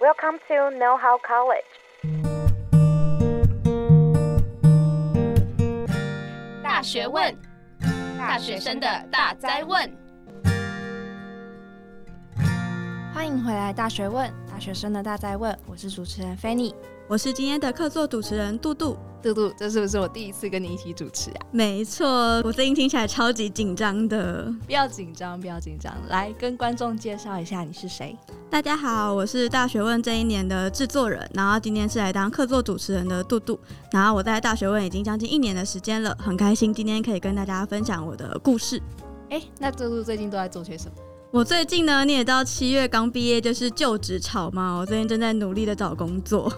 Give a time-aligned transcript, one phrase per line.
[0.00, 1.60] Welcome to Know How College。
[6.62, 7.36] 大学问，
[8.18, 9.78] 大学生的大灾问。
[13.12, 16.74] 欢迎回来，《大学问》大学生的大灾问，我是主持人 Fanny，
[17.10, 18.96] 我是今天的客座主持人杜杜。
[19.20, 21.42] 杜杜，这是不是我第一次跟你一起主持啊？
[21.50, 22.06] 没错，
[22.44, 24.44] 我最近听起来超级紧张的。
[24.64, 28.16] 不要紧张，不要紧张，来跟观众介绍一下你是谁。
[28.48, 33.58] 大家好，我是《大学问》这一年的制作人，然后今天是来当客座主持人的杜杜。
[33.90, 38.80] 然后我在《大学问》已经将近一年的时间了，很开心今天可以跟大家分享我的故事。
[39.30, 40.92] 哎，那杜杜最近都在做些什么？
[41.32, 46.52] 我最近呢，你也知道，七月刚毕业就是就职潮嘛，我最近正在努力的找工作。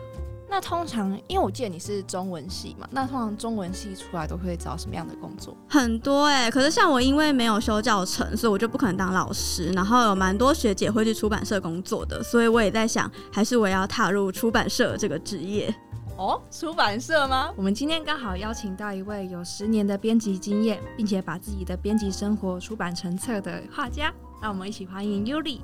[0.53, 5.57] 那通常，因为我记得你是中文系嘛，那通常中文系出来都会找什么样的工作？
[5.67, 9.71] 很多哎、欸，可是像我因为没有修教程，所以我就不可能当老师。
[9.71, 15.75] 然后有蛮多学姐会去出版社工作的，所以我也在想，还是我要踏入出版社这个职业。
[16.19, 17.51] 哦，出版社吗？
[17.57, 24.13] 我们今天刚好邀请到一位有十年的编辑经验，并且把自己的编辑生活出版成册的画家。
[24.43, 25.61] 让我们一起欢迎 Yuli。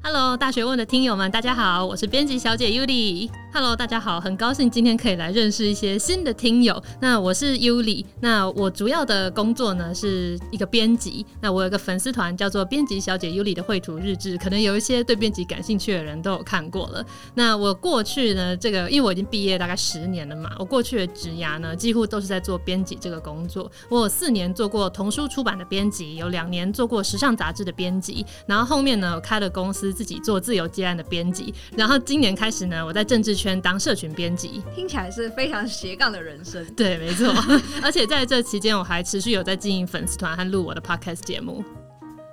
[0.00, 3.28] Hello，大学问的听友们，大家好，我是编辑小姐 Yuli。
[3.56, 6.82] Hello，大家好，很高兴今天可以来认识一些新的听友。
[7.00, 11.24] 那我是 Yuli，那我主要的工作呢是一个编辑。
[11.40, 17.02] 那我有个粉丝团叫做编辑小姐 Yuli 的绘图日志，可能有一些对编辑感兴趣的人都有看过了。
[17.32, 23.72] 那我过去呢，这个因为我已经毕业大概十年了嘛，我过去的职涯呢几乎都是在做编辑这个工作。
[23.88, 33.60] 我有四年做过童书出版的编辑，有两年做过时尚杂志的编辑，然后后面呢我开了公司自己做自由接案的编辑，然后今年开始呢我在政治圈。
[33.60, 36.64] 当社群编辑，听起来是非常斜杠的人生。
[36.74, 37.32] 对，没错。
[37.82, 41.64] 而且在这期间，我还持续有在经营粉丝团和录我的 podcast 节目。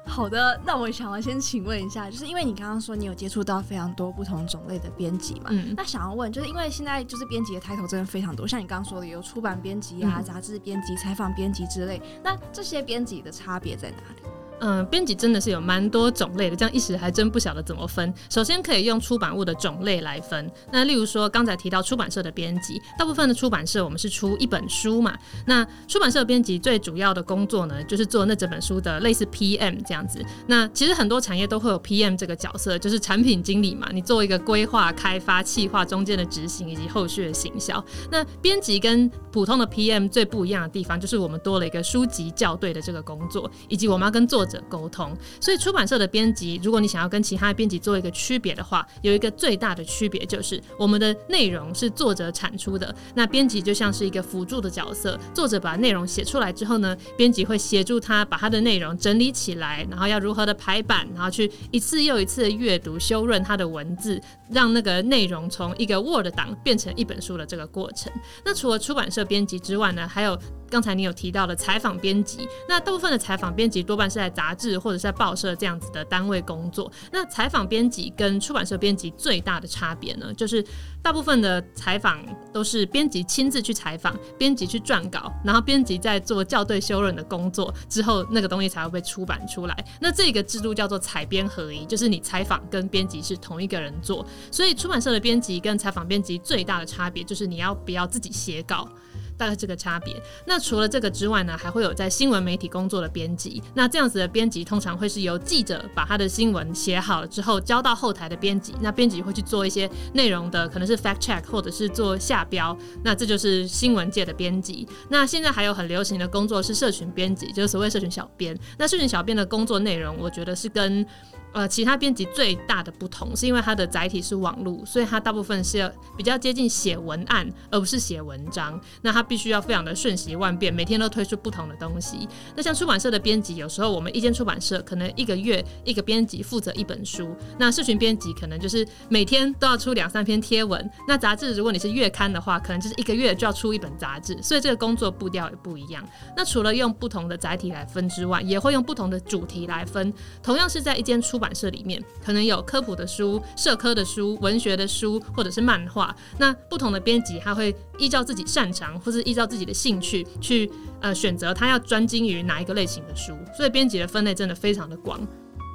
[0.06, 5.50] 好的，那我想要先请问一下，就是因为你刚刚说你有接触到非常多不同种类的编辑嘛？
[5.50, 14.30] 嗯，那想要问，就是因为现在就是编辑的 title 真的非常多，像你刚刚说的有出版编辑啊、杂志编辑、采访编辑之类，那这些编辑的差别在哪里？
[14.60, 18.14] 嗯，编辑真的是有蛮多种类的，这样一时还真不晓得怎么分。
[18.30, 20.50] 首先可以用出版物的种类来分。
[20.72, 25.18] 那例如说刚才提到出版社的编辑，大部分的出版社我们是出一本书嘛。
[25.46, 30.24] 那出版社编辑最主要的工作呢，就是做那整本书的类似 PM 这样子。
[30.48, 33.90] 那其实很多产业都会有 PM 这个角色，就是产品经理嘛。
[33.92, 37.84] 你做一个规划、开发、企划中间的执行以及后续的行销。
[38.10, 55.20] 那编辑跟普通的 PM 最不一样的地方，就是我们多了一个书籍校对的这个工作，以及我们要跟作者沟通，所以出版社的编辑，如果你想要跟其他编辑做一个区别的话，有一个最大的区别就是，我们的内容是作者产出的，那编辑就像是一个辅助的角色。
[55.34, 68.12] 作者把内容写出来之后呢，编辑会协助他把他的内容整理起来，然后要如何的排版，然后去一次又一次的阅读、修润他的文字，让那个内容从一个 Word 档变成一本书的这个过程。
[68.46, 70.38] 那除了出版社编辑之外呢，还有
[70.74, 72.50] 刚才你有提到的采访编辑。
[72.68, 76.92] 那大部分的采访编辑多半是在杂志或者是在报社这样子的单位工作。
[77.12, 80.66] 那采访编辑跟出版社编辑最大的差别呢，就是
[81.04, 89.86] 大部分的采访都是编辑亲自去采访，编辑去撰稿，然后编辑在做校对修润的工作之后，那个东西才会被出版出来。
[90.02, 94.26] 那这个制度叫做采编合一，就是你采访跟编辑是同一个人做。
[94.50, 98.90] 所以出版社的编辑跟采访编辑最大的差别就是你要不要自己写稿。
[99.38, 100.16] 大概这个差别。
[100.46, 103.62] 那除了这个之外呢，还会有在新闻媒体工作的编辑。
[103.74, 108.74] 那这样子的编辑通常会是由记者把他的新闻写好了之后交到后台的编辑。
[108.82, 112.78] 那编辑会去做一些内容的，可能是 fact check 或者是做下标。
[113.04, 114.88] 那这就是新闻界的编辑。
[115.10, 118.58] 那现在还有很流行的工作是社群编辑，就是所谓社群小编。
[118.78, 121.06] 那社群小编的工作内容，我觉得是跟
[121.54, 128.80] 呃，其他编辑最大的不同，是因为它的载体是网络，所以它大部分是要比较接近写文案，而不是写文章。
[129.02, 132.28] 那它必须要非常的瞬息万变，每天都推出不同的东西。
[132.56, 140.90] 那像出版社的编辑，有时候我们一间出版社可能一个月一个编辑负责一本书，那社群编辑可能就是每天都要出两三篇贴文。
[141.08, 146.04] 那杂志如果你是月刊的话，可能就是一个月就要出一本杂志，所以这个工作步调也不一样。
[146.36, 150.12] 那除了用不同的载体来分之外，也会用不同的主题来分。
[150.42, 156.16] 同样是在一间出版社里面可能有科普的书、社科的书、文学的书，或者是漫画。
[156.38, 163.34] 那不同的编辑他会依照自己擅长，或是依照自己的兴趣去呃选择他要专精于哪一个类型的书。
[163.58, 165.20] 所以编辑的分类真的非常的广。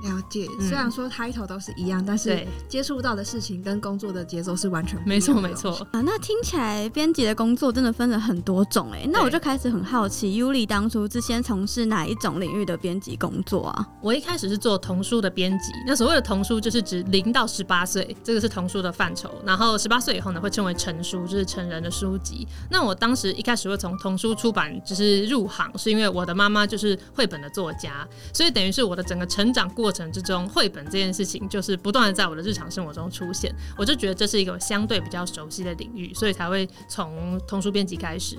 [0.02, 5.00] 了解，虽然说 title 都是一样，嗯、但是接触到的事情跟工作的节奏是完全。
[5.06, 13.86] 没错没错啊，那听起来编辑的工作真的分了很多种哎，那我就开始很好奇，Yuli 当初是先从事哪一种领域的编辑工作啊？
[14.00, 22.46] 我一开始是做童书的编辑，那所谓的童书就是指零到十八岁，这个是童书的范畴，然后十八岁以后呢会称为成书，就是成人的书籍。
[22.70, 38.36] 那我当时一开始会从童书出版就是入行，是因为我的妈妈就是绘本的作家，所以等于是我的整个成长过程之中，绘本这件事情就是不断的在我的日常生活中出现，我就觉得这是一个相对比较熟悉的领域，所以才会从童书编辑开始。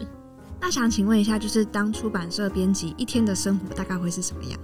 [0.62, 4.60] 那想请问一下，就是当出版社编辑一天的生活大概会是什么样？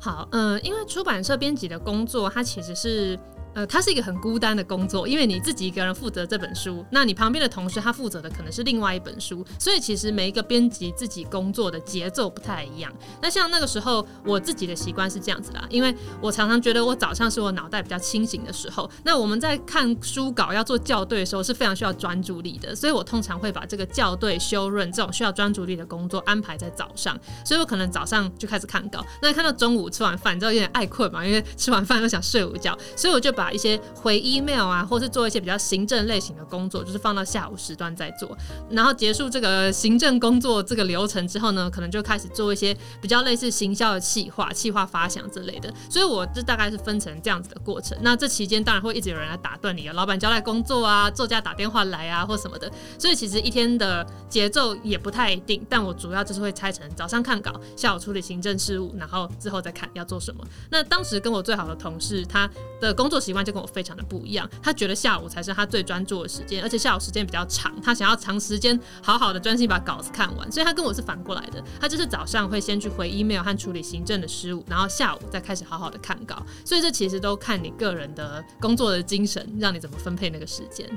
[0.00, 3.18] 好，嗯、呃，因为出版社编辑的工作，它其实是。
[3.56, 12.92] 呃，它是一个很孤单的工作，因为你自己一个人负责这本书，那你旁边的同事他负责的可能是另外一本书，所以其实每一个编辑自己工作的节奏不太一样。
[13.22, 33.45] 那像那个时候，我自己的习惯是这样子啦，因为我常常觉得我早上是我脑袋比较清醒的时候，那我们在看书稿要做校对的时候是非常需要专注力的，所以我通常会把这个校对、修润这种需要专注力的工作安排在早上，所以我可能早上就开始看稿，那看到中午吃完饭之后有点爱困嘛，因为吃完饭又想睡午觉，所以我就把。
[33.46, 38.36] 把一些回 email 啊，或是做一些比较行政类型的工作，就是放到下午时段再做。
[38.68, 45.72] 然后结束这个行政工作这个流程之后呢，可能就开始做一些比较类似行销的企划、企划发想之类的。
[45.88, 47.96] 所以我这大概是分成这样子的过程。
[48.00, 52.68] 那这期间当然会一直有人来打断你啊，老板交代工作啊，作家打电话来啊，或什么的。
[52.98, 60.44] 所以其实一天的节奏也不太一定，但我主要就是会拆成早上看稿，下午处理行政事务，然后之后再看要做什么。
[60.68, 62.50] 那当时跟我最好的同事，他
[62.80, 80.88] 的工作习惯就跟我非常的不一样，他觉得下午才是他最专注的时间，而且下午时间比较长，他想要长时间好好的专心把稿子看完，所以他跟我是反过来的，他就是早上会先去回 email 和处理行政的事务，然后下午再开始好好的看稿，所以这其实都看你个人的工作的精神，让你怎么分配那个时间。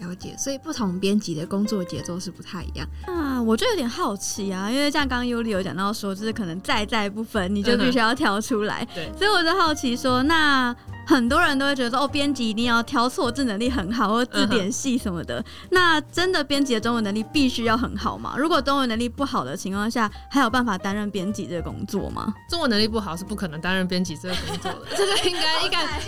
[0.00, 2.84] 了解，所以不同编辑的工作节奏是不太一样。
[3.06, 8.84] 啊，我就有点好奇啊，因为像刚刚 Yuli 有讲到说，就是可能在在不分，你就必须要挑出来。
[8.92, 10.74] 对，所以我就好奇说，那。
[11.06, 15.42] 很多人都会觉得说，哦，编辑一定要挑错字能力很好，或字典系什么的。
[15.42, 15.46] Uh.
[15.70, 18.34] 那真的编辑的中文能力必须要很好吗？
[18.36, 22.32] 如果中文能力不好的情况下，还有办法担任编辑这个工作吗？
[22.48, 26.00] 中文能力不好是不可能担任编辑这个工作的， 这个应该应该，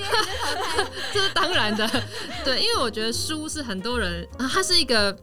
[1.12, 1.88] 这是当然的。
[2.44, 5.16] 对，因为我觉得书是很多人啊，它是一个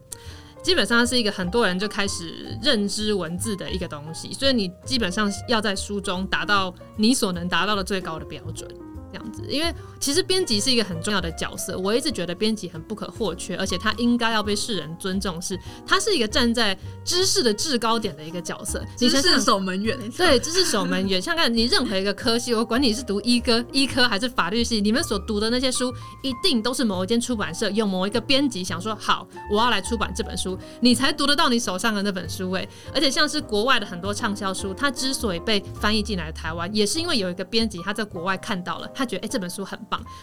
[0.62, 8.70] 基本上是一个很多人就开始认知文字的一个东西，所以你基本上要在书中达到你所能达到的最高的标准。
[9.12, 16.76] 这样子，因为其实编辑是一个很重要的角色，我一直觉得编辑很不可或缺，而且他应该要被世人尊重，是他是一个站在
[17.06, 19.98] 知识的制高点的一个角色，知识守门员。
[20.18, 21.22] 对，知识守门员。
[21.22, 25.94] 像看你任何一个科系，我管你是读医科、医科还是法律系，你们所读的那些书，
[26.24, 32.50] 一定都是某一间出版社有某一个编辑想说好，我要来出版这本书，你才读得到你手上的那本书。
[32.54, 38.88] 哎，而且像是国外的很多畅销书，它之所以被翻译进来台湾，也是因为有一个编辑他在国外看到了。
[38.96, 39.78] 他觉得哎、欸，这本书很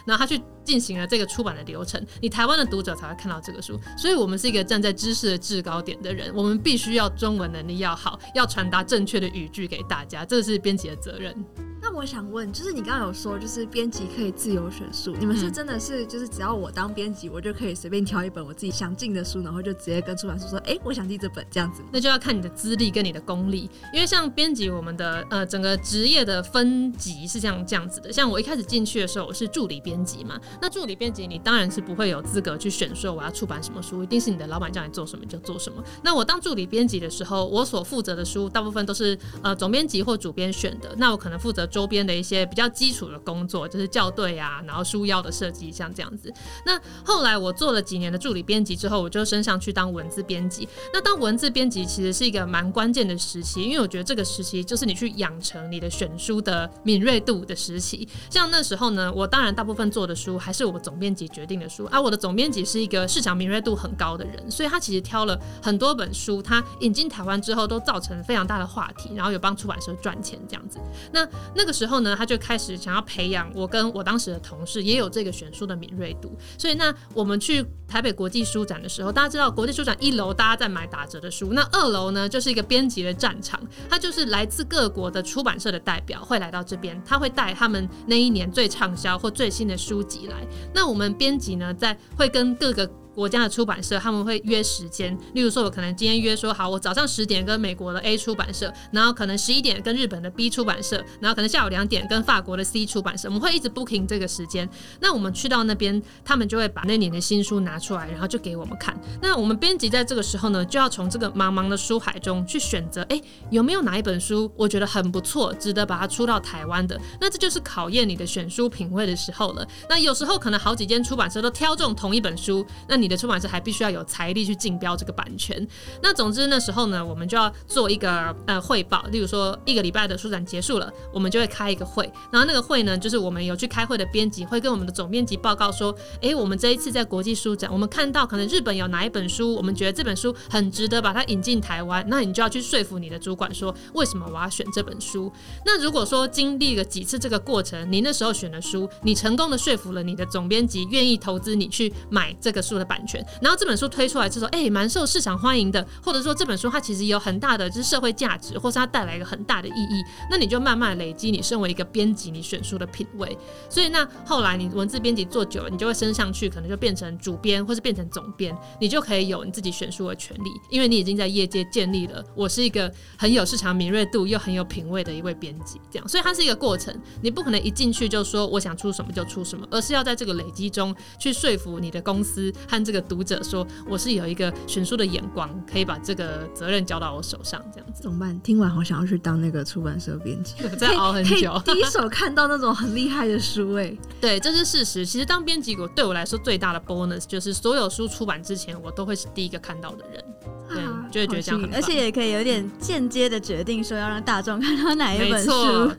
[0.06, 3.78] 然后他去进行了这个出版的流程，你台湾的读者才会看到这个书。
[3.96, 11.34] 所以，我们是一个站在知识的制高点的人，我们必须要中文能力要好，要传达正确的语句给大家，这是编辑的责任。
[11.80, 21.82] 那我想问，就是你刚刚有说，就是编辑可以自由选书，你们是真的是就是只要我当编辑，我就可以随便挑一本我自己想进的书，然后就直接跟出版社说，哎、欸，我想进这本这样子。
[21.92, 28.12] 那就要看你的资历跟你的功力，因为像编辑，我们的呃整个职业的分级是这样这样子的。
[28.12, 35.82] 像我一开始进去的时候，我是助理编辑嘛，那助理编辑你当然是不会有资格去选说我要出版什么书，一定是你的老板叫你做什么就做什么。
[36.02, 42.48] 那我当助理编辑的时候，我所负责的书大部分都是呃总编辑或主编选的，那我可能负责周边的一些。
[42.48, 46.32] 比较基础的工作就是校对啊，然后书腰的设计，像这样子。
[46.64, 50.66] 那后来我做了几年的助理编辑之后，我就升上去当文字编辑。
[50.94, 58.08] 那当文字编辑其实是一个蛮关键的时期，因为我觉得这个时期就是你去养成你的选书的敏锐度的时期。
[58.30, 70.78] 像那时候呢，我当然大部分做的书还是我总编辑决定的书，而、啊、我的总编辑是一个市场敏锐度很高的人，所以他其实挑了很多本书，他引进台湾之后都造成非常大的话题，然后有帮出版社赚钱这样子。
[71.12, 71.28] 那
[71.58, 83.60] 那个时候呢，他就开始想要培养我跟我当时的同事也有这个选书的敏锐度，所以那我们去台北国际书展的时候，大家知道国际书展一楼大家在买打折的书，那二楼呢就是一个编辑的战场，
[83.90, 92.88] 他就是来自各国的出版社的代表会来到这边，他会带他们那一年最畅销或最新的书籍来，那我们编辑呢在会跟各个。
[93.18, 104.70] 国家的出版社他们会约时间，例如说我可能今天约说好，我早上十点跟美国的 A 出版社，然后可能十一点跟日本的 B 出版社，然后可能下午两点跟法国的 C 出版社，我们会一直 booking 这个时间。
[105.00, 108.96] 那我们去到那边，他们就会把那年的新书拿出来，然后就给我们看。
[109.20, 113.20] 那我们编辑在这个时候呢，就要从这个茫茫的书海中去选择，哎，
[113.50, 116.96] 有没有哪一本书我觉得很不错，值得把它出到台湾的？
[117.20, 119.66] 那这就是考验你的选书品味的时候了。
[119.90, 125.66] 那有时候可能好几间出版社都挑中同一本书，那你你的出版社还必须要有财力去竞标这个版权。
[126.02, 145.32] 那总之那时候呢，我们就要做一个呃汇报，例如说一个礼拜的书展结束了，我们就会开一个会，然后那个会呢，就是我们有去开会的编辑会跟我们的总编辑报告说，诶，我们这一次在国际书展，我们看到可能日本有哪一本书，我们觉得这本书很值得把它引进台湾，那你就要去说服你的主管说，为什么我要选这本书。
[145.64, 163.36] 那如果说经历了几次这个过程，你那时候选的书，你成功的说服了你的总编辑愿意投资你去买这个书的版权，然后这本书推出来之后，诶，蛮受市场欢迎的，或者说这本书它其实有很大的就是社会价值，或是它带来一个很大的意义，那你就慢慢累积你身为一个编辑你选书的品味。
[163.68, 188.02] 所以那后来你文字编辑做久了，你就会升上去，可能就变成主编或是变成总编，你就可以有你自己选书的权利，因为你已经在业界建立了我是一个很有市场敏锐度又很有品味的一位编辑，这样，所以它是一个过程，你不可能一进去就说我想出什么就出什么，而是要在这个累积中去说服你的公司和这个读者说我是有一个选书的眼光，可以把这个责任交到我手上，这样子。
[188.02, 188.38] 怎么办？
[188.40, 195.04] 听完好想要去当那个出版社编辑， 再熬很久，第一手看到那种很厉害的书，哎，对，这是事实。
[195.04, 200.24] 其实当编辑，我对我来说最大的 bonus 就是所有书出版之前，我都会是第一个看到的人。
[200.68, 205.50] 对，就会觉得这样很，而且也可以有点间接的决定说要让大众看到哪一本书，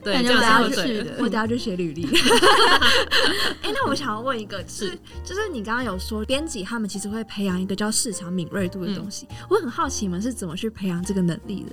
[0.03, 1.13] 对，这样是对的。
[1.17, 2.05] 我等下就写履历。
[3.63, 11.71] 哎，那我想要问一个，就是就是你刚刚有说编辑他们其实会培养一个叫市场敏锐度的东西，我很好奇你们是怎么去培养这个能力的？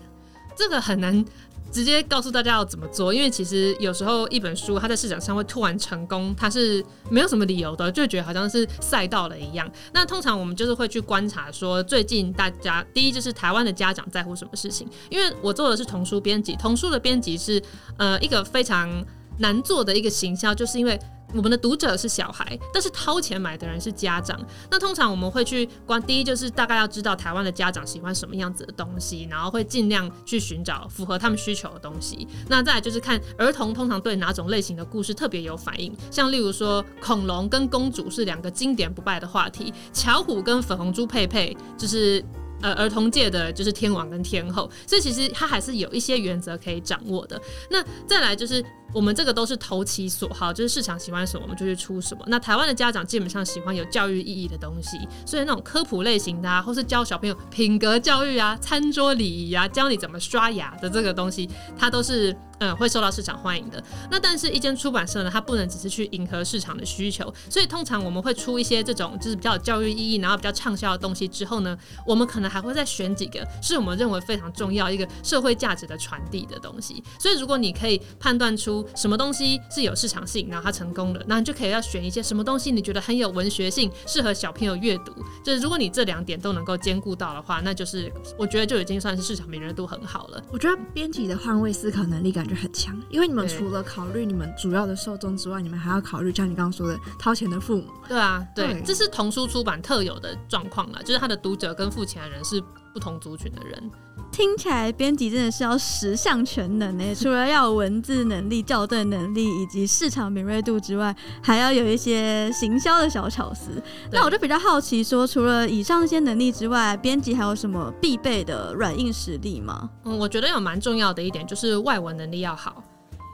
[0.57, 1.23] 这个很难。
[1.71, 9.71] 直接告诉大家要怎么做，因为其实有时候一本书它在市场上会突然成功，它是没有什么理由的，就觉得好像是赛道了一样。
[9.93, 17.61] 那通常我们就是会去观察说，最近大家第一就是台湾的家长在乎什么事情，因为我做的是童书编辑，童书的编辑是
[17.99, 19.05] 呃一个非常
[19.39, 20.99] 难做的一个行销，就是因为。
[21.35, 24.41] 我们的读者是小孩，但是掏钱买的人是家长。
[24.71, 32.27] 那通常我们会去关，第一就是大概要知道台湾的家长喜欢什么样子的东西，然后会尽量去寻找符合他们需求的东西。
[32.49, 42.25] 那再来就是看儿童通常对哪种类型的故事特别有反应，像例如说恐龙跟公主是两个经典不败的话题，巧虎跟粉红猪佩佩就是。
[42.63, 47.39] 呃，儿童界的就是天王跟天后，所以其实它还是有一些原则可以掌握的。
[47.71, 48.65] 那再来就是
[48.97, 52.25] 我们这个都是投其所好，就是市场喜欢什么我们就去出什么。
[52.29, 62.35] 那台湾的家长基本上喜欢有教育意义的东西，所以那种科普类型的啊，或是教小朋友品格教育啊、餐桌礼仪啊、教你怎么刷牙的这个东西，它都是。
[62.59, 63.85] 嗯，会受到市场欢迎的。
[64.11, 67.31] 那但是，一间出版社呢，它不能只是去迎合市场的需求。
[67.51, 71.77] 所以，通常我们会出一些这种就是比较有教育意义，然后比较畅销的东西之后呢，
[72.07, 77.05] 我们可能还会再选几个是我们认为非常重要一个社会价值的传递的东西。
[77.21, 85.13] 所以，如果你可以判断出什么东西是有市场性，然后它成功了，那你就可以要选一些什么东西你觉得很有文学性，适合小朋友阅读。
[85.45, 90.43] 就是如果你这两点都能够兼顾到的话，那就是我觉得就已经算是市场敏锐度很好了。
[90.51, 92.47] 我觉得编辑的换位思考能力感。
[92.47, 97.89] 觉很强，因为你们除了考虑你们主要的受众之外，你们还要考虑像你刚刚说的掏钱的父母。
[98.07, 102.63] 对啊，对，对这是童书出版特有的状况了，就是他的读者跟付钱的人是
[102.95, 103.91] 不同族群的人。
[104.37, 113.71] 听起来编辑真的是要十项全能诶， 除了要有文字能力、校对能力以及市场敏锐度之外，还要有一些行销的小巧思。
[114.13, 119.89] 那我就比较好奇说，除了以上一些能力之外，编辑还有什么必备的软硬实力吗？
[120.05, 122.83] 嗯，我觉得有蛮重要的一点就是外文能力要好。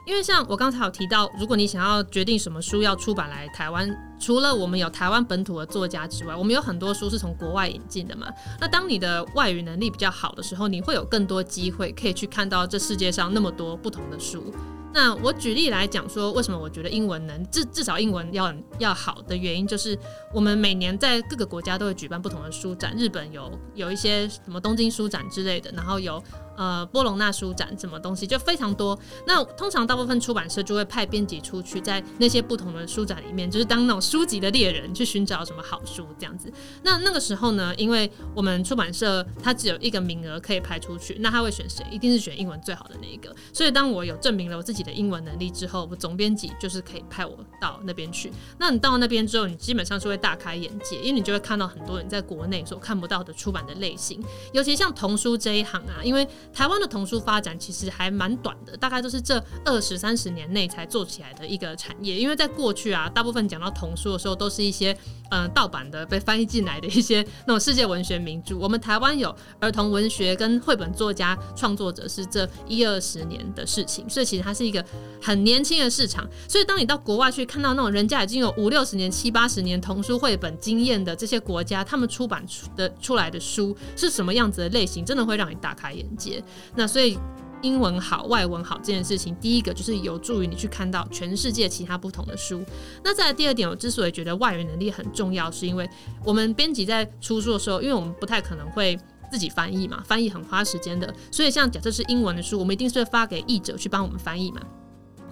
[0.05, 8.27] 因为像我刚才有提到，如果你想要决定什么书要出版来台湾，除了我们有台湾本土的作家之外，我们有很多书是从国外引进的嘛。
[8.61, 14.53] 那当你的外语能力比较好的时候，你会有更多机会可以去看到这世界上那么多不同的书。
[14.93, 19.99] 那我举例来讲说，为什么我觉得英文能至至少英文要要好的原因，就是
[20.33, 22.95] 我们每年在各个国家都会举办不同的书展。
[22.97, 26.23] 日本有有一些什么东京书展之类的，然后有
[26.57, 28.99] 呃波隆纳书展什么东西，就非常多。
[29.27, 36.53] 那通常大部分出版社就会派编辑出去，在那些不同的书展里面，就是当那种书籍的猎人，去寻找什么好书这样子。
[36.83, 41.83] 那那个时候呢，因为我们出版社它只有一个名额可以派出去，那他会选谁？
[41.91, 43.35] 一定是选英文最好的那一个。
[43.55, 48.33] 所以当我有证明了我自己的英文能力之后，我总编辑就是可以派我到那边去。
[48.59, 54.23] 那你到那边之后，你基本上是会大开眼界，因为你就会看到很多人在国内所看不到的出版的类型，
[54.53, 62.17] 尤其像童书这一行啊，因为台湾的童书发展其实还蛮短的，大概都是这二十三十年内才做起来的一个产业。
[62.17, 64.97] 因为在过去啊，大部分讲到童书的时候，都是一些
[65.31, 68.57] 嗯盗版的被翻译进来的一些那种世界文学名著。
[68.57, 74.85] 我们台湾有儿童文学跟绘本作家创作者是这一二十年的事情，所以其实它是一一个
[75.21, 76.27] 很年轻的市场。
[76.49, 86.43] 所以当你到国外去看到那种人家已经有五六十年、七八十年童书绘本经验的这些国家，他们出版出的出来的书是什么样子的类型，真的会让你大开眼界。
[86.75, 87.19] 那所以
[87.63, 92.61] 英文好、外文好这件事情，第一个就是有助于你去看到全世界其他不同的书。
[93.05, 95.89] 那再来第二点，我之所以觉得外语能力很重要，是因为
[96.25, 98.99] 我们编辑在出书的时候，因为我们不太可能会
[99.33, 104.61] 自己翻译嘛，翻译很花时间的，所以像假设是英文的书，我们一定是发给译者去帮我们翻译嘛。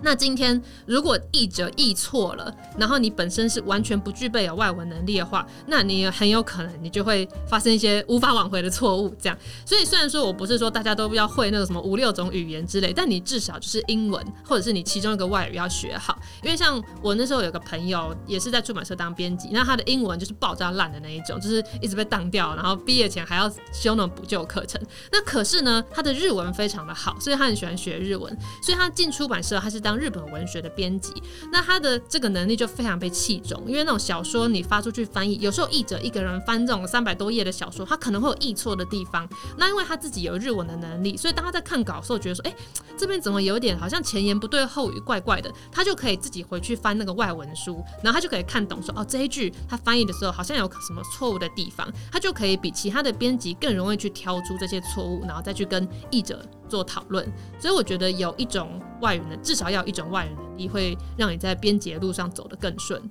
[0.03, 9.15] 那今天如果译者译错了，然后你本身是完全不具备有外文能力的话，那你很有可能你就会发生一些无法挽回的错误。
[9.21, 16.19] 这样，所以虽然说我不是说大家都要会那个什么五六种语言之类，但你至少就是英文或者是你其中一个外语要学好。
[16.43, 24.81] 因为像我那时候有个朋友也是在出版社当编辑，那他的英文就是爆炸烂的那一种，就是一直被当掉，然后毕业前还要修那种补救课程。
[25.13, 29.90] 那可是呢，他的日文非常的好，所以他很喜欢学日文，所以他进出版社他是当。
[29.97, 31.13] 日本文学的编辑，
[31.53, 39.29] 那他的这个能力就非常被器重，因为那种小说你发出去翻译，有时候译者一个人翻这种三百多页的小说，他可能会有译错的地方。
[39.57, 42.55] 那因为他自己有日文的能力，所以当他在看稿的时候，觉得说，哎、
[42.97, 57.31] 这边怎么有点好像前言不对后语，怪怪的，他就可以自己回去翻那个外文书，然后他就可以看懂说，哦，这一句他翻译的时候好像有什么错误的地方，他就可以比其他的编辑更容易去挑出这些错误，然后再去跟译者做讨论。
[57.59, 59.91] 所以我觉得有一种外语能，至少要有。
[59.91, 63.03] 一种外语能力会让你在编辑的路上走得更顺，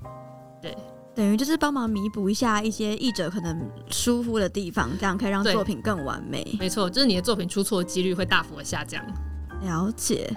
[0.61, 0.73] 对，
[1.13, 6.55] 等于就是帮忙弥补一下一些译者可能疏忽的地方，这样可以让作品更完美。
[6.57, 9.03] 没错，就是你的作品出错的几率会大幅的下降。
[9.61, 10.33] 了解，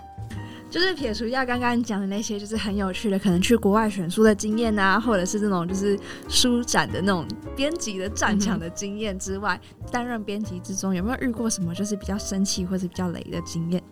[0.73, 6.01] 就是撇除掉刚刚讲的那些，就是很有趣的，可能去国外选书的经验啊，或者是这种就是
[6.31, 9.61] 书展的那种编辑的战场的经验之外，
[9.91, 13.83] 担、嗯、任编辑之中有没有遇过什么就是比较生气或者比较雷的经验？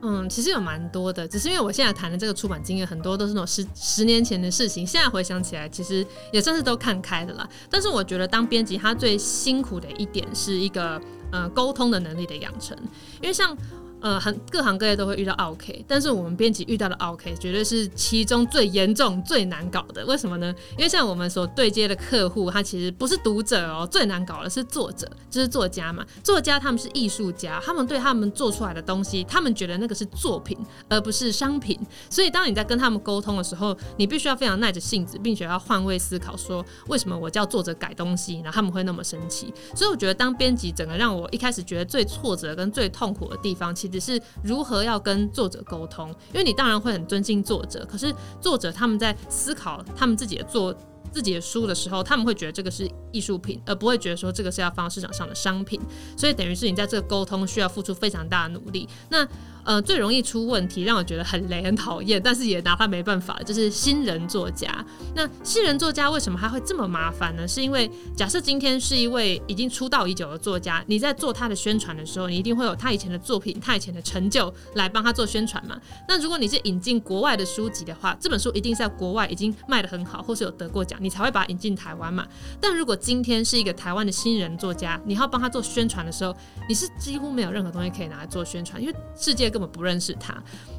[0.00, 7.46] 嗯，其实有蛮多的，只是因为我现在谈的这个出版经验，很多都是那种十十年前的事情，现在回想起来，其实也算是都看开的啦。
[7.68, 10.98] 但是我觉得当编辑，他最辛苦的一点是一个
[11.30, 12.74] 呃沟通的能力的养成，
[13.20, 13.54] 因为像。
[14.00, 20.04] 呃，很各行各业都会遇到 OK，但是我们编辑遇到的 OK 绝对是其中最严重、最难搞的。
[20.06, 20.54] 为什么呢？
[20.76, 26.06] 因为像我们所对接的客户，他其实不是读者哦，最难搞的是作者，就是作家嘛。
[26.22, 30.56] 作家他们是艺术家，他们对他们做出来的东西，他们觉得那个是作品，
[30.88, 31.78] 而不是商品。
[32.08, 39.52] 所以当你在跟他们沟通的时候，你必须要非常耐着性子，并且要换位思考，说为什么我叫作者改东西，然后他们会那么生气。
[39.74, 50.74] 所以我觉得当编辑，整个让我一开始觉得最挫折跟最痛苦的地方，其只是如何要跟作者沟通，因为你当然会很尊敬作者，可是作者他们在思考他们自己的作
[51.10, 55.80] 自己的书的时候，他们会觉得这个是艺术品，而不会觉得说这个是要放到市场上的商品，
[56.16, 58.86] 所以等于是你在这个沟通需要付出非常大的努力。
[59.08, 59.26] 那
[59.68, 64.82] 呃，最容易出问题，让我觉得很雷、很讨厌，但是也拿他没办法，就是新人作家。
[65.14, 67.46] 那新人作家为什么他会这么麻烦呢？
[67.46, 75.78] 是因为假设今天是一位已经出道已久的作家，你在做他的宣传的时候，你一定会有他以前的作品、他以前的成就来帮他做宣传嘛。
[76.08, 82.26] 那如果你是引进国外的书籍的话，这本书一定是在国外已经卖得很好，或是有得过奖，你才会把它引进台湾嘛。
[82.58, 86.34] 但如果今天是一个台湾的新人作家，你要帮他做宣传的时候，
[86.66, 90.32] 你是几乎没有任何东西可以拿来做宣传，因为世界根本不认识他，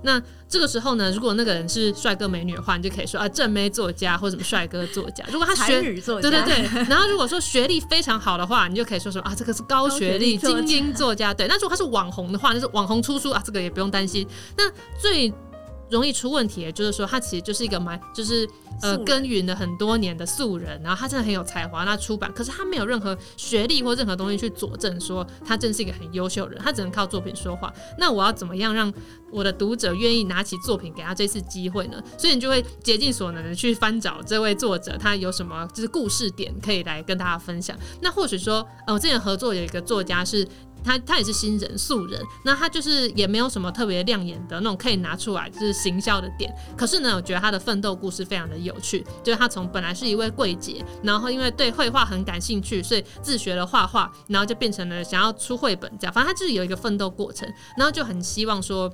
[0.03, 5.25] 那这个时候呢，如果那个人是帅哥美女的话，你就可以说啊，正妹作家或者什么帅哥作家。
[5.29, 6.83] 如果他学女作家，对对对。
[6.85, 11.33] 然后如果说学历非常好的话，你就可以说说啊，这个是高学历精英作家。
[11.33, 14.25] 对，那如果他是网红的话，就是网红出书啊，这个也不用担心。
[14.55, 14.63] 那
[14.97, 15.33] 最
[15.89, 18.47] 容易出问题的就是说，他其实就是一个蛮就是。
[18.81, 27.73] 呃，耕耘了很多年的素人，然后他真的很有才华，那出版，可是他没有任何学历或任何东西去佐证说他真是一个很优秀的人，他只能靠作品说话。
[27.97, 28.89] 那我要怎么样让
[29.33, 32.01] 我的读者愿意拿起作品给他这次机会呢？
[32.17, 37.77] 所以你就会竭尽所能的去翻找这位作者，他有什么就是故事点可以来跟大家分享。
[37.99, 40.47] 那或许说，呃，我之前合作有一个作家是
[40.83, 46.53] 他他也是新人素人，那他就是也没有什么特别亮眼的那种可以拿出来就是行销的点。
[46.77, 56.13] 可是呢，我觉得他的奋斗故事非常的有趣，就是他从本来是一位柜姐，然后因为对绘画很感兴趣，所以自学了画画，然后就变成了想要出绘本这样。
[56.13, 58.91] 反正他就是有一个奋斗过程，然后就很希望说。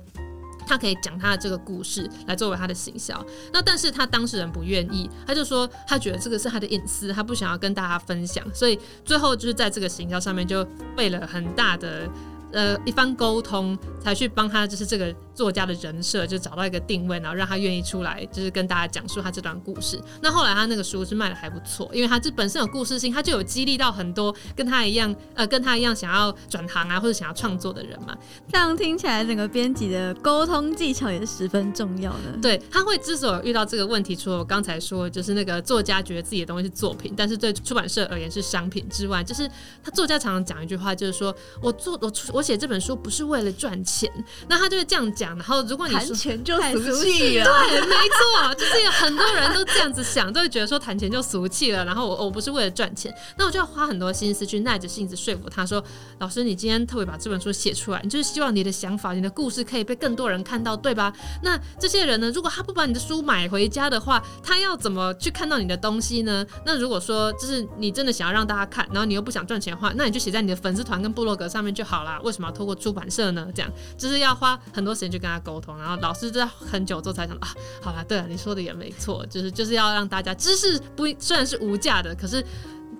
[0.66, 12.08] 他可以讲他的这个故事来作为他的行销，那但是他当事人不愿意，他就说他觉得这个是他的隐私，他不想要跟大家分享，所以最后就是在这个行销上面就费了很大的。
[12.56, 20.00] 呃，一番沟通才去帮他，就是这个作家的人设，就找到一个定位，然后让他愿意出来，就是跟大家讲述他这段故事。
[20.22, 28.16] 那后来他那个书是卖的还不错，因为他这本身有故事性，他就有激励到很多跟他一样，呃，跟他一样想要转行啊，或者想要创作的人嘛。
[28.50, 32.38] 这样听起来，整个编辑的沟通技巧也是十分重要的。
[32.40, 39.46] 对，他会之所以遇到这个问题，除了我刚才说，就是那个作家觉得自己的东西是作品，但是对出版社而言是商品之外，就是
[39.84, 42.32] 他作家常常讲一句话，就是说我做我出。
[42.32, 44.08] 我写这本书不是为了赚钱，
[44.48, 45.36] 那他就是这样讲。
[45.36, 51.84] 然后如果你说谈钱就俗气了，对，没错，就是有很多人都这样子想，都会觉得说谈钱就俗气了。
[51.84, 55.82] 然后我我不是为了赚钱，那我就要花很多心思去耐着性子说服他说
[56.20, 61.12] ：“老师，你今天特别把这本书写出来，你就是希望你的想法、你的故事可以被更多人看到，对吧？
[61.42, 66.46] 那这些人呢，如果他不把你的书买回家的话，他要怎么去看到你的东西呢？
[66.64, 72.20] 那如果说就是你真的想要让大家看，然后你又不想赚钱的话，那你就写在你的粉丝团跟部落格上面就好了。
[72.22, 73.48] 为什么要透过出版社呢？
[73.54, 77.48] 这样就是要花很多时间去跟他沟通，然后老师在很久之后才想啊，
[77.80, 82.44] 好啦，对了，你说的也没错，就是就是要让大家知识不虽然是无价的，可是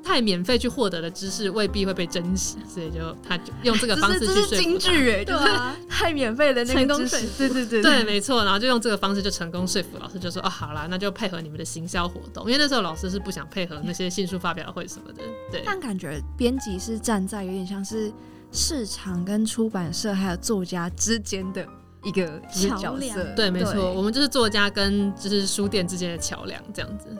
[0.03, 15.62] 太免费去获得的知识未必会被珍惜，所以就他就用这个方式去说服哎，对啊， 太免费的那个知识，对对对对，没错，然后就用这个方式就成功说服老师，就说哦，好啦，那就配合你们的行销活动，因为那时候老师是不想配合那些新书发表会什么的，对。
[15.66, 18.12] 但感觉编辑是站在有点像是。
[18.57, 21.64] 市场跟出版社还有作家之间的
[22.03, 27.14] 一个桥梁，对，没错，我们就是作家跟就是书店之间的桥梁，这样子。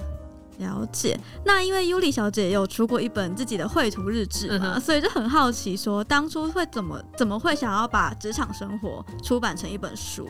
[0.57, 1.21] 了解。
[1.45, 10.27] 那因为尤里小姐也有出过一本自己的绘图日志嘛，嗯、所以就很好奇，说当初会怎么怎么会想要把职场生活出版成一本书？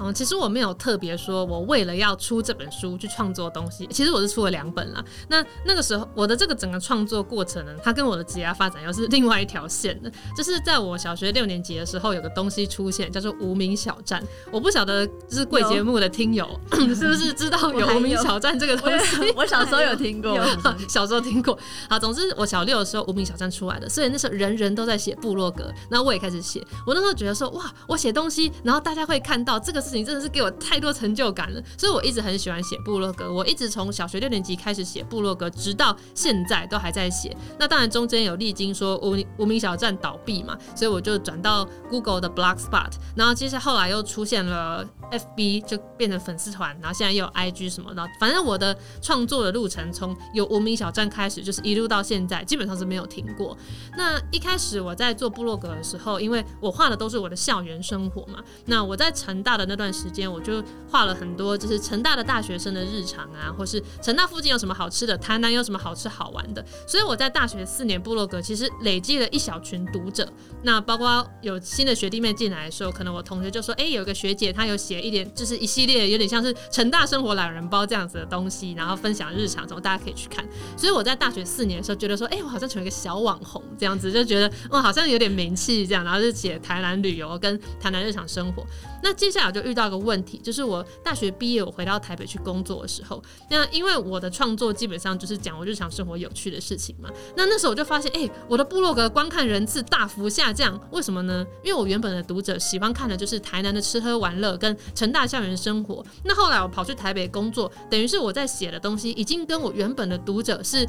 [0.00, 3.86] 嗯，其实我没有特别说，我为了要出这本书去创作东西。
[3.90, 5.04] 其实我是出了两本啦。
[5.28, 10.10] 那那个时候，我的这个整个创作过程呢，它跟我的职业发展又是另外一条线的。
[10.36, 14.22] 就是在我小学六年级的时候，有个东西出现，叫做无名小站。
[14.52, 16.48] 我不晓得，就是贵节目的听友
[16.94, 19.32] 是不是知道有无名小站这个东西？
[19.34, 20.38] 我，我小时候有听过
[20.88, 21.58] 小时候听过。
[21.90, 26.64] 好，总之我小六的时候无名小站出来的，所以那时候人人都在写部落格，然后我也开始写。
[26.86, 29.82] 我那时候觉得说，哇，我写东西，然后大家会看到这个。
[29.88, 33.32] 事情真的是给我太多成就感了，所以我一直很喜欢写部落格。
[33.32, 37.34] 我一直从小学六年级开始写部落格，直到现在都还在写。
[37.58, 48.06] 那当然中间有历经说无无名小站倒闭嘛，所以我就转到 Google 的 Blogspot，然后接下后来又出现了 FB，就变成粉丝团，然后现在又有 IG 什么的。
[48.20, 53.56] 反正我的创作的路程从有无名小站开始，就是一路到现在，基本上是没有停过。
[53.96, 59.77] 那一开始我在做部落格的时候，因为我画的都是我的校园生活嘛，那我在成大的那。
[59.78, 66.62] 段时间我就画了很多，就是成大的大学生的日常啊，或是成大附近有什么好吃的，台南有什么好吃好玩的。
[66.86, 70.30] 所以我在大学四年部落格其实累积了一小群读者。
[70.62, 80.44] 那包括有新的学弟妹进来的时候，可能我同学就说：“哎、有个学姐她有写一点，就是一系列有点像是成大生活懒人包这样子的东西，然后分享日常，什么大家可以去看。”
[80.76, 88.66] 所以我在大学四年的时候觉得说：“哎、我好像成为一个小网红这样子，就觉得哇，好像有点名气这样。”然后就写台南旅游跟台南日常生活。
[89.02, 97.08] 那接下来我就遇到一个问题，就是我大学毕业，我回到台北去工作的时候，那因为我的创作基本上就是讲我日常生活有趣的事情嘛。
[97.36, 101.46] 那那时候我就发现，哎、我的部落格观看人次大幅下降，为什么呢？
[101.62, 106.04] 因为我原本的读者喜欢看的就是台南的吃喝玩乐跟成大校园生活。
[106.24, 110.88] 那后来我跑去台北工作，等于是我在写的东西已经跟我原本的读者是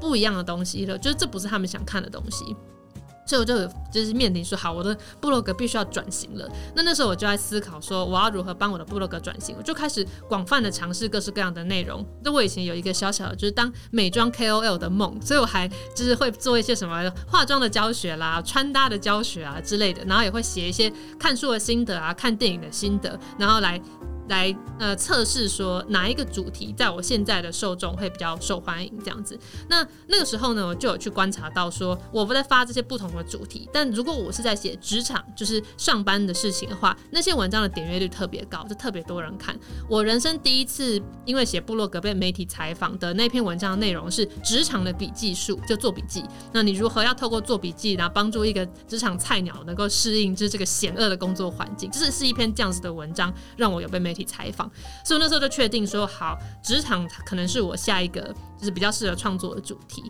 [0.00, 2.56] 不一样的东西了，就是这不是他们想看的东西。
[3.30, 6.50] 所以我就就是面临说，好，我的部落格必须要转型了。
[6.74, 9.54] 那那时候我就在思考说，我要如何帮我的部落格转型。
[9.56, 12.04] 我就开始广泛的尝试各式各样的内容。
[12.24, 23.80] 那我以前有一个小小的，就是当美妆 KOL 的梦，所以我还就是会做一些什么化妆的教学啦、穿搭的教学啊之类的，然后也会写一些看书的心得啊、看电影的心得，然后来。
[24.30, 29.38] 来呃测试说哪一个主题在我现在的受众会比较受欢迎这样子。
[29.68, 39.58] 那那个时候呢，我就有去观察到说，我不在发这些不同的主题，但如果我是在写职场，就是上班的事情的话，那些文章的点阅率特别高，就特别多人看。
[39.88, 46.24] 我人生第一次因为写部落格被媒体采访的那篇文章的内容是职场的笔记术，就做笔记。
[46.52, 54.70] 那你如何要透过做笔记，然后帮助一个职场菜鸟能够适应就是这个险恶的工作环境，这是是一篇这样子的文章，让我有被媒体采访，
[55.04, 60.02] 所以那时候就确定说，好，职场可能是我下一个就是比较适合创作的主题。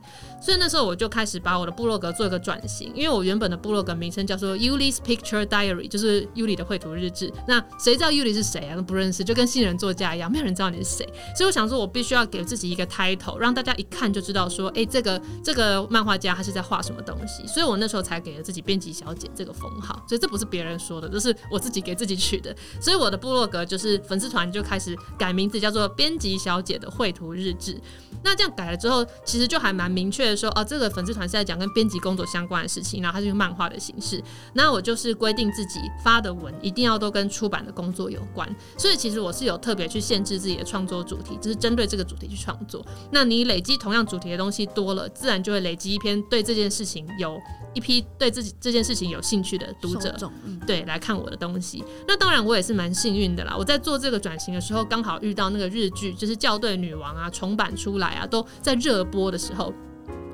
[0.43, 7.33] 所以那时候我就开始把我的部落格做一个转型，因为我原本的部落格名称叫做 Yuli's Picture Diary，就是 Yuli 的绘图日志。
[7.47, 8.75] 那谁知道 Yuli 是谁啊？
[8.75, 11.07] 都不认识，就跟新人作家一样，没有人知道你是谁。
[11.37, 17.47] 所以我想说，我必须要给自己一个 title，让大家一看就知道说，哎、这个这个漫画家他是在画什么东西。
[17.47, 20.03] 所以我那时候才给了自己编辑小姐这个封号。
[20.09, 22.55] 所以这不是别人说的，这是我自己给自己取的。
[22.81, 27.79] 所以我的部落格就是粉丝团就开始改名字，叫做编辑小姐的绘图日志。
[28.23, 34.23] 那这样改了之后，其实就还蛮明确的说，哦、这个粉丝团是在讲跟编辑工作相关的事情，然后它是用漫画的形式。
[34.55, 38.49] 那我就是规定自己发的文一定要都跟出版的工作有关，
[38.79, 42.83] 所以其实我是有特别去限制自己的创作主题，就是针对这个主题去创作。
[43.11, 47.39] 那你累积同样主题的东西多了，自然就会累积一篇对这件事情有
[47.75, 51.85] 一批对自己这件事情有兴趣的读者，嗯、对，来看我的东西。
[52.07, 59.73] 那当然我也是蛮幸运的啦，我在做这个转型的时候，刚好遇到那个日剧，就是校对女王啊重版出来啊，都在热播的时候。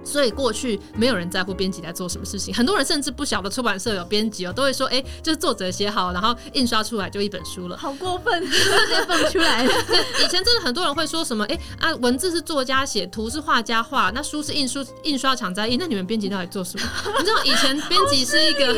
[0.07, 7.77] 所以过去没有人在乎编辑在做什么事情，很多人甚至不晓得出版社有编辑哦，都会说，哎、欸，就是作者写好，然后印刷出来就一本书了。
[7.77, 9.73] 好过分，直接蹦出来了。
[10.25, 16.87] 以前真的很多人会说什么，哎、欸、啊，文字是作家写，图是画家画，那书是印书印刷厂在印，那你们编辑到底做什么？
[17.19, 18.77] 你知道以前编辑是一个，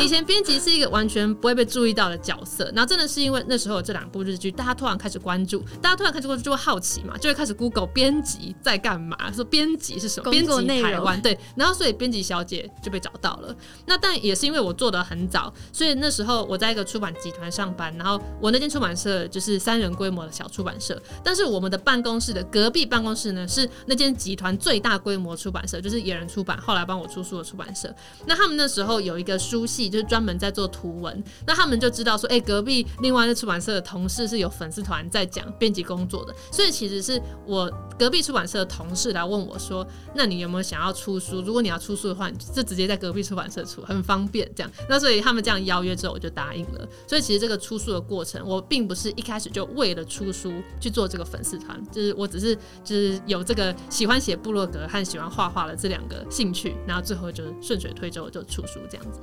[0.00, 2.64] 以前编辑是一个完全不会被注意到的角色。
[2.74, 10.30] 然后真的是因为那时候有这两部日剧，大家突然开始关注，大家突然开始关注就会好奇嘛，就会开始 Google 编辑在干嘛，说编辑是什么？
[10.30, 13.54] 编辑台湾对，然后所以编辑小姐就被找到了。
[13.86, 27.94] 那但也是因为我做的很早，所以那时候我在一个出版集团上班，然后我那间出版社就是三人规模的小出版社，但是我们的办公室的隔壁办公室呢是那间集团最大规模出版社，就是野人出版，后来帮我出书的出版社。
[28.26, 40.94] 那他们那时候有一个书系，就是专门在做图文，那他们就知道说，哎、欸，隔壁另外那出版社的同事是有粉丝团在讲编辑工作的，所以其实是我隔壁出版社的同事来问我说，那你有没有想要？
[40.94, 44.48] 出书，如果你要出书的话，你就直接在隔壁出版社出，很方便。
[44.54, 46.88] 这样，那所以他们这样邀约之后，我就答应了。
[47.06, 52.54] 所以其实这个出书的过程，我并不是一开始就为了出书去做这个粉丝团，就是我只是
[52.84, 59.18] 就是有这个喜欢写部落格和喜欢画画的这两个兴趣，然后最后就顺水推舟就出书这样子。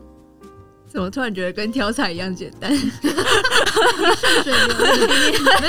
[0.91, 2.69] 怎么突然觉得跟挑菜一样简单？
[2.71, 2.77] 没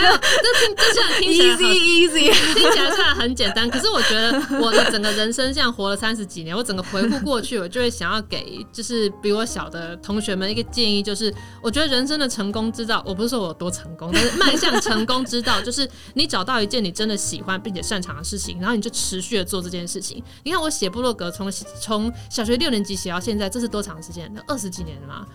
[0.01, 11.33] 有，这听这虽然听起来 easy easy， 听起来虽然很简单，可是我觉得我的整个人生像活了三十几年，我整个回顾过去，我就会想要给就是比我小的同学们一个建议，就是
[11.63, 20.21] 我觉得人生的成功之道，我不是说我有多成功，但是迈向成功之道， 就是你找到一件你真的喜欢并且擅长的事情，然后你就持续的做这件事情。
[20.43, 21.49] 你看我写部落格，从
[21.81, 24.29] 从小学六年级写到现在，这是多长时间？
[24.35, 25.12] 那二十几年了。
[25.13, 25.27] 啊，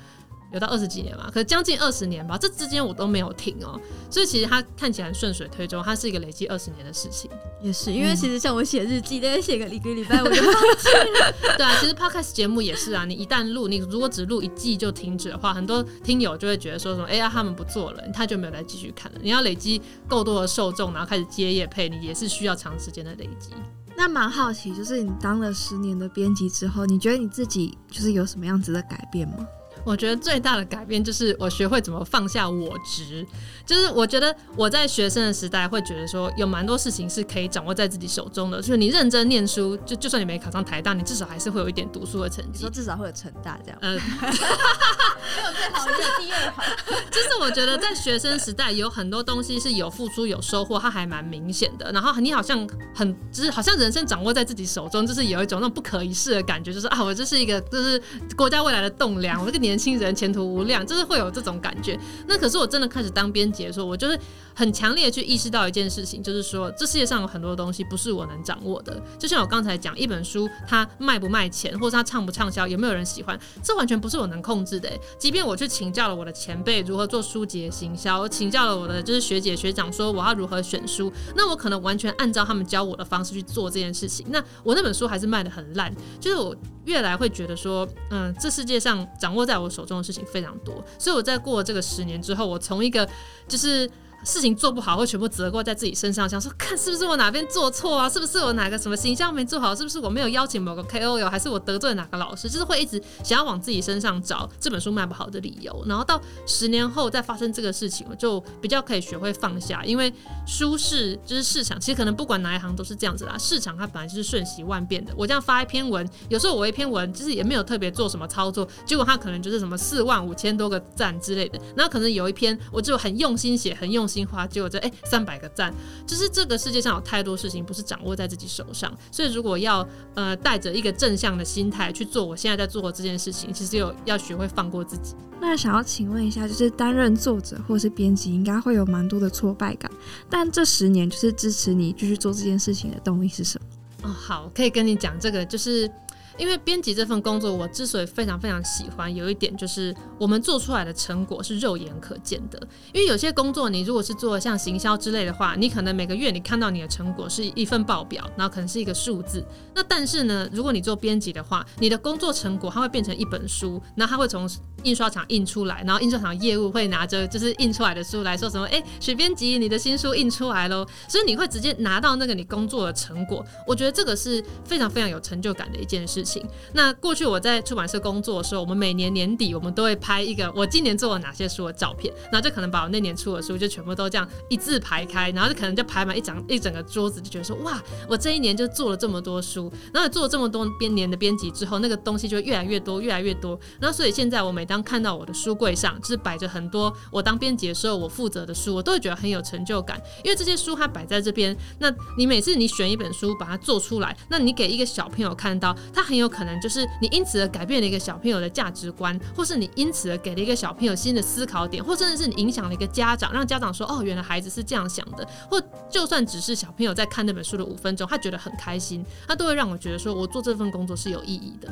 [0.54, 7.30] 有到二十几年嘛，可是将近二十年吧，这之间我都没有停哦，所以其实它看起来顺水推舟，它是一个累积二十年的事情。
[7.62, 11.34] 也是，因为其实像我写日记，大概写个一个礼拜我就忘记了。
[11.58, 19.20] 对啊，其实 podcast 节目也是啊，你一旦录，你如果只录一季就停止的话，很多听友就会觉得说什么，哎呀，他们不做了，他就没有再继续看了。
[19.22, 23.50] 你要累积够多的受众，然后开始接业配，你也是需要长时间的累积。
[23.98, 29.46] 那蛮好奇，就是你当了十年的编辑之后，你觉得你自己就是有什么样子的改变吗？
[29.88, 33.26] 我觉得最大的改变就是我学会怎么放下我执，
[33.66, 43.96] 就是我觉得我在学生的时代会觉得说有蛮多事情是可以掌握在自己手中的，就是你认真念书，就就算你没考上台大，你至少还是会有一点读书的成绩，说至少会有成大这样，嗯
[45.38, 46.64] 没有最好，没有第二好，
[47.10, 58.02] 就是我觉得在学生时代有很多东西是有付出有收获，它还蛮明显的，然后你好像很就是好像人生掌握在自己手中，就是有一种那种不可一世的感觉，就是啊，我这是一个就是
[58.36, 59.77] 国家未来的栋梁，我这个年。
[59.78, 61.96] 年轻人前途无量，就是会有这种感觉。
[62.26, 64.20] 那可是我真的开始当编辑的时候，我就是
[64.58, 69.00] 很强烈的去意识到一件事情，就是说这世界上有很多东西不是我能掌握的。
[69.20, 74.90] 就像我刚才讲，一本书它卖不卖钱，或者它畅不畅销，有没有人喜欢，这完全不是我能控制的。
[75.20, 85.94] 即便我去请教了我的前辈如何做书籍的行销，请教了我的就是学姐学长，说我要如何选书，那我可能完全按照他们教我的方式去做这件事情，那我那本书还是卖得很烂。
[86.20, 93.08] 就是我越来会觉得说，嗯，这世界上掌握在我手中的事情非常多，所以我在过了这个十年之后，我从一个
[93.48, 93.88] 就是
[94.28, 98.10] 事情做不好，会全部责怪在自己身上，想说看是不是我哪边做错啊？
[98.10, 99.74] 是不是我哪个什么形象没做好？
[99.74, 101.30] 是不是我没有邀请某个 KOL？
[101.30, 102.50] 还是我得罪哪个老师？
[102.50, 105.82] 就是会一直想要往自己身上找这本书卖不好的理由。
[105.88, 110.14] 然后到十年后再发生这个事情，我就比较可以学会放下，因为
[110.46, 113.38] 书是就是市场，其实可能不管哪一行都是这样子啦。
[113.38, 115.14] 市场它本来就是瞬息万变的。
[115.16, 121.58] 我这样发一篇文，有时候我一篇文就是也没有特别做什么操作，结果它可能就是什么四万五千多个赞之类的。
[121.78, 125.74] 然后可能有一篇我就很用心写，很用心画，结果这哎三百个赞，
[126.06, 128.96] 就是这个世界上有太多事情不是掌握在自己手上。
[129.12, 135.16] 所以如果要呃带着一个正向的心态去做我现在在做的这件事情，其实有要学会放过自己。
[135.40, 139.92] 那想要请问一下，就是担任作者或是编辑，应该会有蛮多的挫败感，
[140.30, 144.10] 但这十年就是支持你继续做这件事情的动力是什么？
[144.10, 145.90] 哦，好，可以跟你讲这个，就是。
[146.38, 152.60] 因为编辑这份工作，我之所以非常非常喜欢，有一点就是我们做出来的成果是肉眼可见的。
[152.94, 159.44] 因为有些工作，你如果是做像行销之类的话，你可能每个月你看到你的成果是一份报表，然后可能是一个数字。
[159.74, 164.48] 那但是呢，如果你做编辑的话，你的工作成果它会变成一本书，那它会从
[164.84, 170.86] 印刷厂印出来，然后印刷厂业务会拿着就是印出来的书来说什么，哎，许编辑，你的新书印出来喽。
[171.08, 173.46] 所以你会直接拿到那个你工作的成果。
[173.66, 176.46] 我觉得这个是非常非常有成就感的一件事情。
[176.74, 193.60] 那过去我在出版社工作的时候，我们每年年底我们都会拍一个我今年做了哪些书的照片，然后就可能把我那年出的书就全部都这样一字排开，然后就可能就排满一张一整个桌子，就觉得说哇，我这一年就做了这么多书，然后做了这么多编年的编辑之后，那个东西就越来越多，越来越多。
[193.80, 206.60] 然后所以现在我每当看到我的书柜上就是摆着很多我当编辑的时候我负责的书，我都会觉得很有成就感，因为这些书它摆在这边，那你每次你选一本书把它做出来，那你给一个小朋友看到，他很有可能。
[206.60, 221.70] 就是你因此而改变了一个小朋友的价值观，或是你因此而给了一个小朋友新的思考点，或甚至是你影响了一个家长，让家长说哦，原来孩子是这样想的，或就算只是小朋友在看那本书的五分钟，他觉得很开心，他都会让我觉得说我做这份工作是有意义的。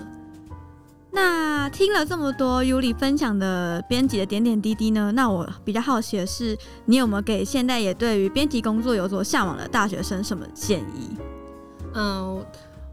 [1.16, 5.14] 那听了这么多尤里分享的编辑的点点滴滴呢？
[5.14, 11.16] 那我比较好奇的是，你有没有给现在也对于编辑工作有所向往的大学生什么建议？
[11.94, 12.46] 嗯。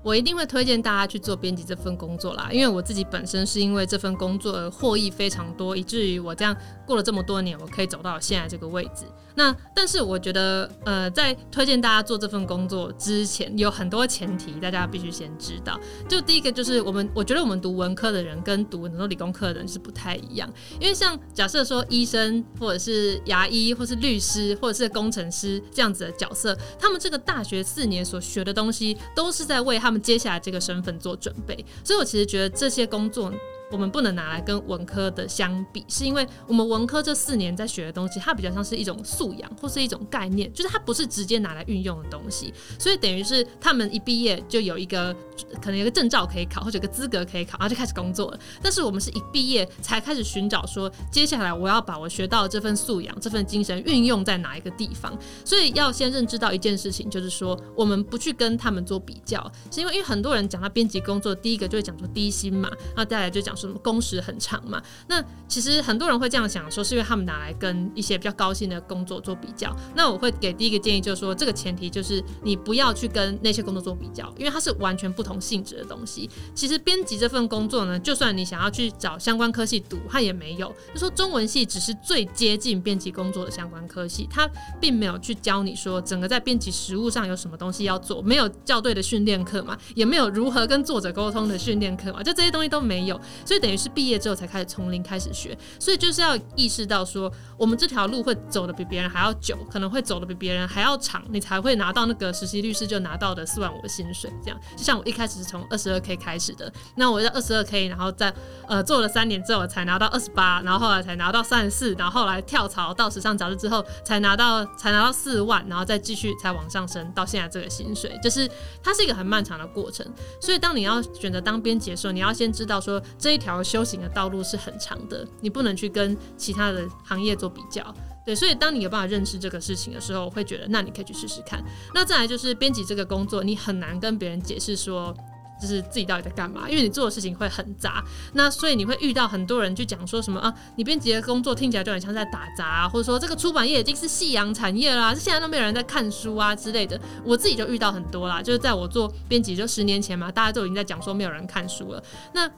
[0.04, 6.52] 我一定会推荐大家去做编辑这份工作啦，因为我自己本身是因为这份工作而获益非常多，以至于我这样
[6.86, 9.04] 过了这么多年，我可以走到现在这个位置。
[9.34, 15.80] 那但是我觉得，呃，在推荐大家做这份工作之前，有很多前提，大家必须先知道。
[16.06, 31.64] 就第一个就是我们，我觉得我们读文科的人跟读很多理工科的人是不太一样，因为像假设说医生或者是牙医或是律师或者是工程师这样子的角色，他们这个大学四年所学的东西，都是在为他们接下来这个身份做准备。
[31.82, 33.32] 所以我其实觉得这些工作。
[33.72, 45.16] 我们不能拿来跟文科的相比，是因为我们文科这四年在学的东西，它比较像是一种素养或是一种概念，就是它不是直接拿来运用的东西，所以等于是他们一毕业就有一个
[45.62, 48.38] 可能有个证照可以考，或者有个资格可以考，然后就开始工作了。
[48.62, 55.18] 但是我们是一毕业才开始寻找说，接下来我要把我学到的这份素养、这份精神运用在哪一个地方。
[55.46, 63.56] 所以要先认知到一件事情，就是说我们不去跟他们做比较，是因为因为很多人讲到编辑工作，第一个就会讲说低薪嘛，然后再来就讲。
[63.68, 64.82] 什么工时很长嘛？
[65.08, 69.74] 那其实很多人会这样想说，是因为他们拿来跟一些比较高薪的工作做比较。
[69.94, 76.28] 那我会给第一个建议，就是说这个前提就是你不要去跟那些工作做比较，因为它是完全不同性质的东西。
[76.54, 80.74] 其实编辑这份工作呢，就算你想要去找相关科系读，它也没有。
[80.92, 84.48] 就说中文系只是最接近编辑工作的相关科系，它
[84.80, 93.20] 并没有去教你说整个在编辑实务上有什么东西要做，没有校对的训练课嘛，也没有如何跟作者沟通的训练课嘛，就这些东西都没有。
[93.52, 104.32] 所以等于是毕业之后才开始从零开始学，所以就是要意识到说，我们这条路会走的比别人还要久，可能会走的比别人还要长，你才会拿到那个实习律师就拿到的四万五的薪水。
[104.42, 108.32] 这样，就像我一开始是从二十二 K 开始的，那我在二十二 K，然后在
[108.66, 118.50] 呃做了三年之后才拿到二十八，然后后来才拿到三十四，然后后来跳槽到时尚杂志之后才拿到才拿到四万，然后再继续才往上升到现在这个薪水，就是
[118.82, 120.10] 它是一个很漫长的过程。
[120.40, 123.82] 所以当你要选择当编辑的时候，你要先知道说这一条修。
[123.82, 131.62] 行的道路是很长的，你不能去跟其他的行业做比较，对，所以当你有办法认识这个事情的时候，我会觉得那你可以去试试看。
[131.94, 135.14] 那再来就是编辑这个工作，你很难跟别人解释说，
[135.60, 138.02] 就是自己到底在干嘛，因为你做的事情会很杂。
[138.32, 146.98] 那所以你会遇到很多人去讲说什么啊，你编辑的工作听起来就很像在打杂，或者说这个出版业已经是夕阳产业啦，现在都没有人在看书啊之类的。
[147.24, 152.02] 我自己就遇到很多啦，就是在我做编辑就十年前嘛，大家都已经在讲说没有人看书了。
[152.32, 152.50] 那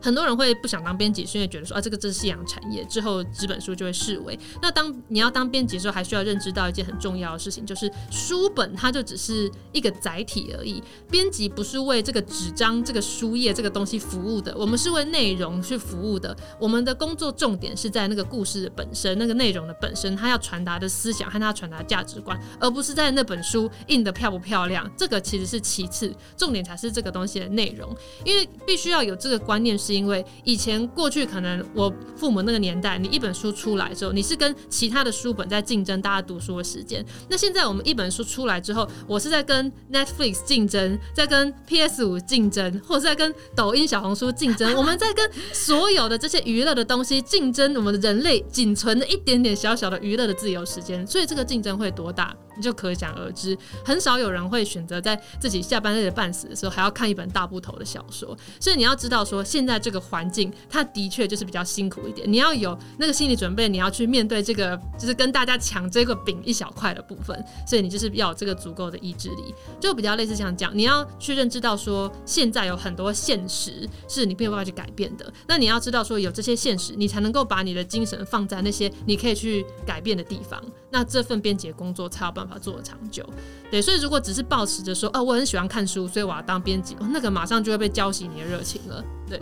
[0.00, 4.38] 很多人会不想当编辑，是因为觉得说啊，这个这是夕阳产业，之后纸本书就会式微。
[4.62, 10.82] 那当你要当编辑的时候，还需要认知到一件很重要的事情，就是书本它就只是一个载体而已。
[11.10, 16.36] 编辑不是为这个纸张、这个书页这个东西服务的，我们是为内容去服务的。
[16.60, 24.88] 我们的工作重点是在那个故事的本身，那个内容的本身，它要传达的思想和它传达的价值观，而不是在那本书印得漂不漂亮。
[24.96, 27.94] 这个其实是其次，重点才是这个东西的内容。
[28.24, 29.78] 因为必须要有这个观念。
[29.88, 37.02] 是因为以前过去可能我父母那个年代，你一本书出来之后，你是跟其他的书本在竞争大家读书的时间。
[37.30, 44.74] 那现在我们一本书出来之后，我是在跟 Netflix 竞争，在跟 PS 五竞争，或者在跟抖音、小红书竞争。
[44.76, 51.06] 我们在跟所有的这些娱乐的东西竞争，我们人类仅存的一点点小小的娱乐的自由时间。
[51.06, 53.56] 所以这个竞争会多大，你就可想而知。
[53.82, 58.36] 很少有人会选择在自己下班累得半死的时候，还要看一本大部头的小说。
[58.60, 59.78] 所以你要知道说，现在。
[59.78, 62.30] 这个环境，它的确就是比较辛苦一点。
[62.30, 67.44] 你要有那个心理准备，你要去面对这个，就是跟大家抢这个饼一小块的部分。
[67.64, 75.32] 所以你就是要有这个足够的意志力，就比较类似像讲，你要去认知到说，现在有很多现实是你没有办法去改变的。
[75.46, 80.60] 那你要知道说，有这些现实，你才能够把你的精神放在那些你可以去改变的地方。
[80.90, 83.24] 那这份编辑工作才有办法要做的长久。
[83.70, 89.04] 对，所以如果只是抱持着说，哦，我很喜欢看书，所以我要当编辑，哦，那个马上就会被浇熄你的热情了。
[89.28, 89.40] 对。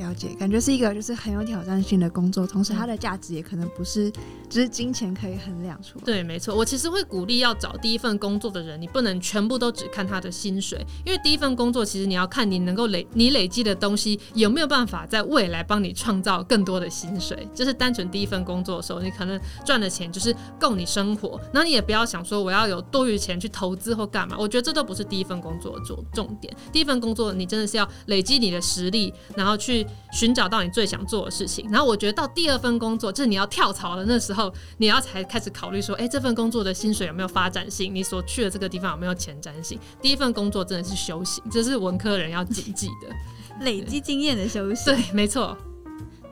[0.00, 4.10] 了解，感觉是一个就是很有挑战性的工作，同时它的价值也可能不是
[4.48, 6.04] 只是金钱可以衡量出来。
[6.04, 6.54] 对，没错。
[6.56, 17.46] 我其实会鼓励要找第一份工作的人，你不能全部都只看他的薪水，因为第一份工作其实你要看你能够累你累积的东西有没有办法在未来帮你创造更多的薪水。
[17.54, 24.36] 就是单纯第一份工作的时候，你可能赚的钱就是够你生活，然后你也不要想说我要有多余钱去投资或干嘛。
[24.38, 26.56] 我觉得这都不是第一份工作的重重点。
[26.72, 29.86] 第一份工作你真的是要累积你的实力，然后去。
[30.12, 37.94] 寻找到你最想做的事情，然后我觉得到第二份工作，就是你要跳槽的那时候，你要才开始考虑说，哎，这份工作的薪水有没有发展性？
[37.94, 39.78] 你所去的这个地方有没有前瞻性？
[40.02, 44.94] 第一份工作真的是修行，这是文科人要谨记的，累积经验的修行。
[44.94, 45.56] 对，没错。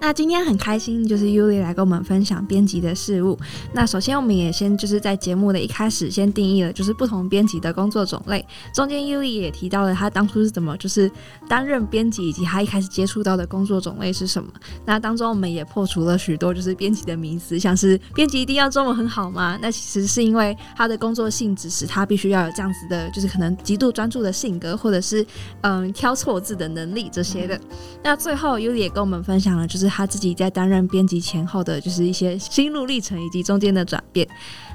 [0.00, 3.36] 那今天很开心，就是 Yuli 来跟我们分享编辑的事物。
[3.72, 8.46] 那首先，我们也先就是在节目的一开始先定义了，就是不同编辑的工作种类。
[8.72, 11.10] 中间 Yuli 也提到了他当初是怎么就是
[11.48, 14.48] 担任编辑，以及他一开始接触到的工作种类是什么。
[14.86, 19.58] 那当中我们也破除了许多就是编辑的迷思，像是编辑一定要中文很好吗？
[19.60, 25.26] 那其实是因为他的工作性质使他必须要有这样子的，就是可能极度专注的性格，或者是
[25.62, 27.60] 嗯挑错字的能力这些的。
[28.04, 29.87] 那最后 Yuli 也跟我们分享了，就是。
[29.88, 34.28] 他自己在担任编辑前后的就是一些心路历程以及中间的转变。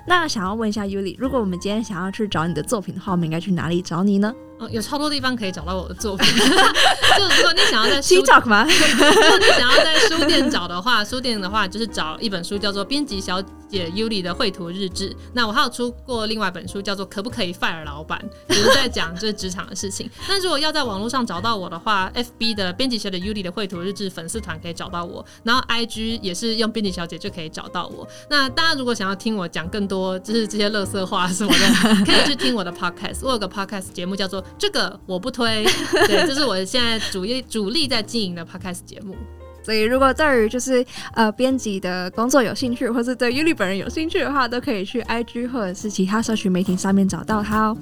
[0.08, 4.34] 那想要问一下 Yuli，如果我们今天想要去找你的作品的话，我们应该去哪里找你呢？
[4.72, 8.64] 有超多地方可以找到我的作品， 就如果你想要在书找吗？
[8.70, 15.10] 如果你想要在书店找的话，书店的话就是找一本书叫做《编辑小姐 Yuli 的绘图日志》。
[15.34, 18.24] 那我还有出过另外一本书叫做《可不可以 fire 老板》，
[18.56, 20.10] 就是在讲就是职场的事情。
[20.30, 28.08] 那如果要在网络上找到我的话，FB 的编辑小姐 Yuli 的绘图日志粉丝团可以找到我，然后 IG 也是用编辑小姐就可以找到我。
[28.30, 33.20] 那大家如果想要听我讲更多就是这些乐色话什么的，可以去听我的 podcast。
[33.24, 34.43] 我有个 podcast 节目叫做。
[34.58, 35.64] 这个我不推，
[36.08, 39.16] 对，这是我现在主力主力在经营的 podcast 节目。
[39.64, 47.78] 所以，如果对于就是呃编辑的工作有兴趣，或是对 Yuli 本人有兴趣的话，都可以去 IG 或者是其他社群媒体上面找到他哦。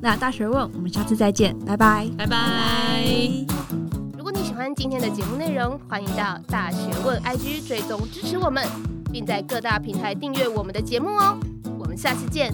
[0.00, 2.38] 那大学问，我们下次再见，拜拜，拜拜。
[4.16, 8.66] 如果你喜欢今天的节目内容，欢迎到大学问 IG 追踪支持我们，
[9.12, 11.36] 并在各大平台订阅我们的节目哦。
[11.78, 12.50] 我们下次见。